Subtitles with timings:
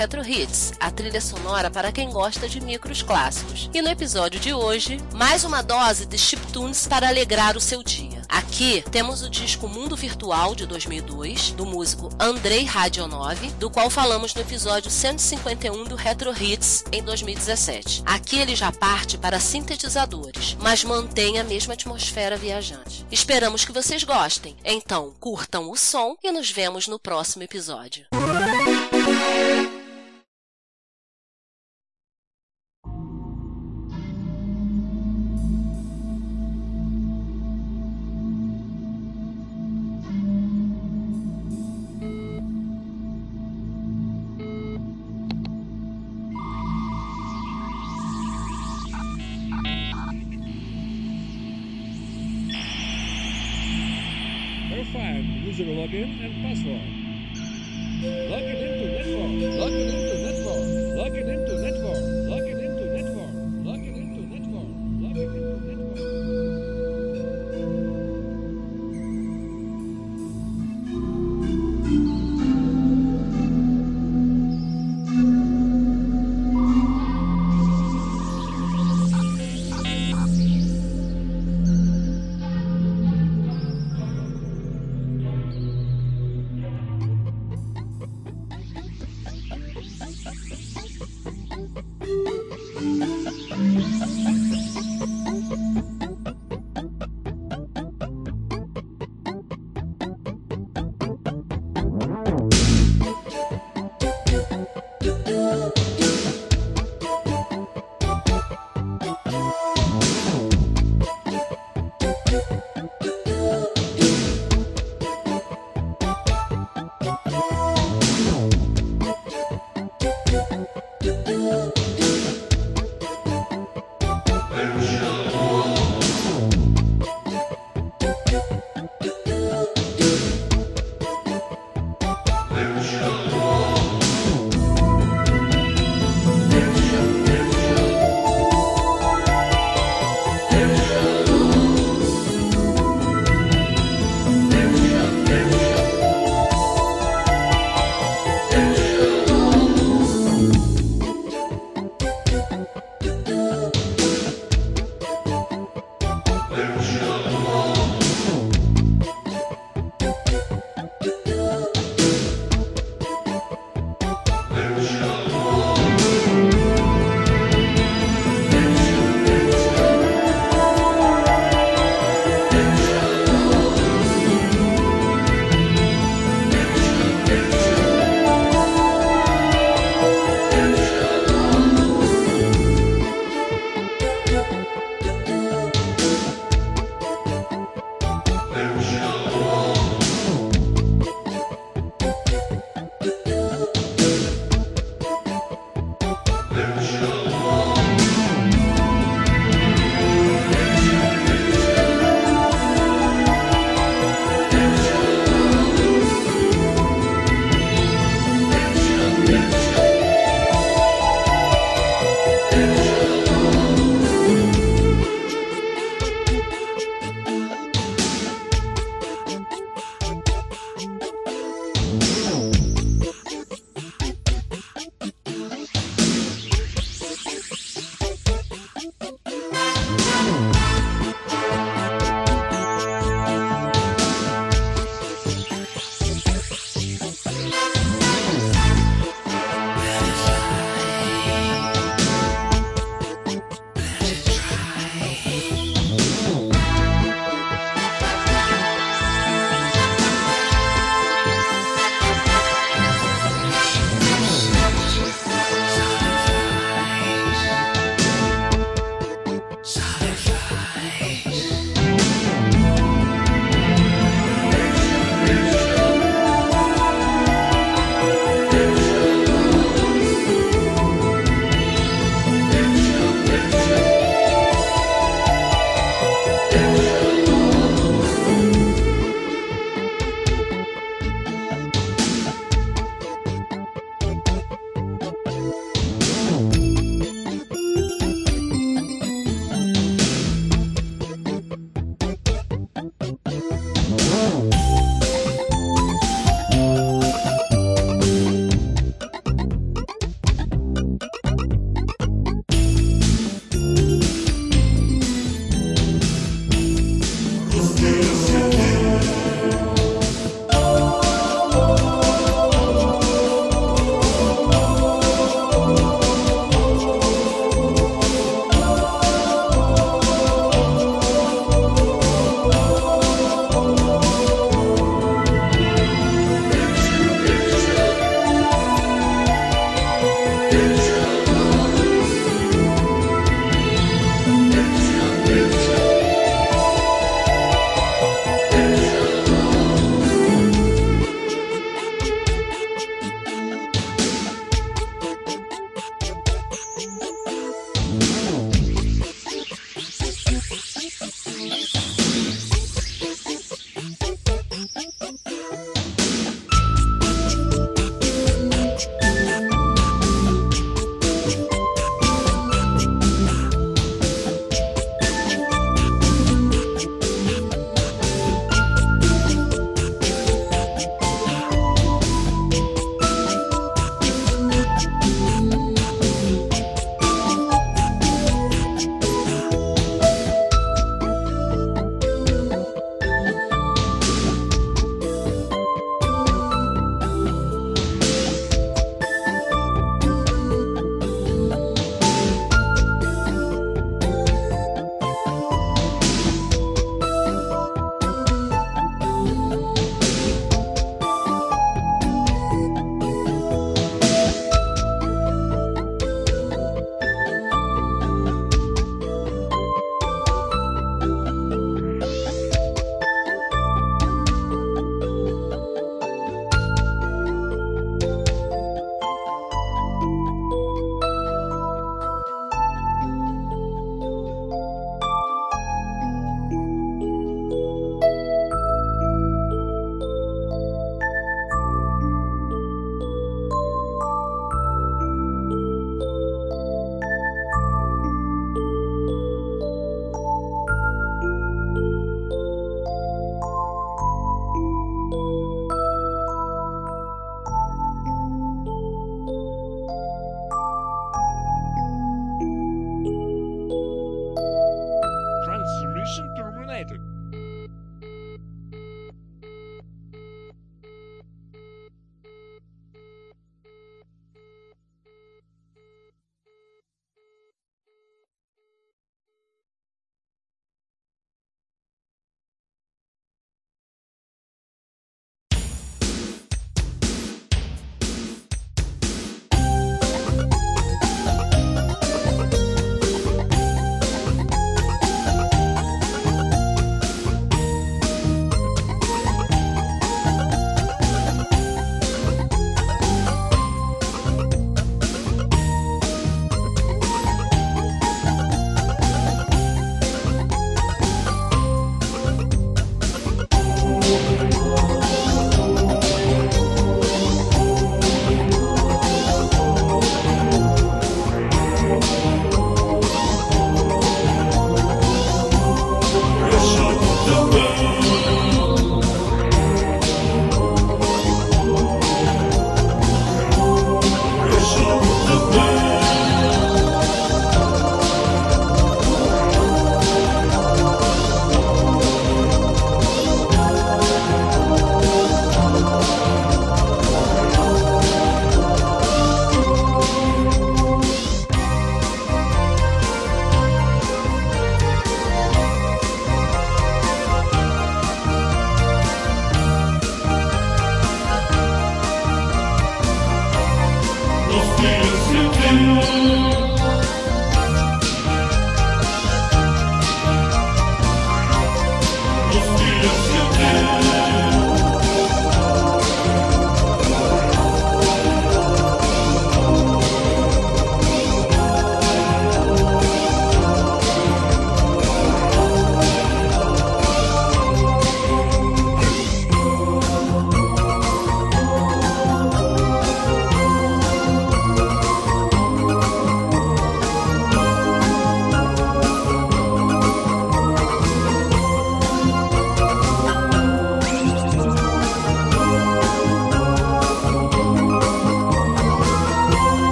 [0.00, 3.68] Retro Hits, a trilha sonora para quem gosta de micros clássicos.
[3.74, 8.22] E no episódio de hoje, mais uma dose de chiptunes para alegrar o seu dia.
[8.26, 14.34] Aqui temos o disco Mundo Virtual de 2002, do músico Andrei Radionov, do qual falamos
[14.34, 18.02] no episódio 151 do Retro Hits em 2017.
[18.06, 23.04] Aqui ele já parte para sintetizadores, mas mantém a mesma atmosfera viajante.
[23.12, 24.56] Esperamos que vocês gostem.
[24.64, 28.06] Então, curtam o som e nos vemos no próximo episódio.